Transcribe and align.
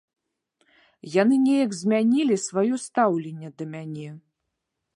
Яны 1.15 1.35
неяк 1.47 1.75
змянілі 1.81 2.35
сваё 2.47 2.75
стаўленне 2.85 3.49
да 3.61 3.69
мяне. 3.75 4.09